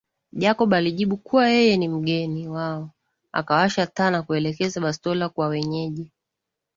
[0.31, 2.91] Jacob alijibu kuwa yeye ni mgeni wao
[3.31, 6.11] akawasha taa na kuelekeza bastola kwa wenyeji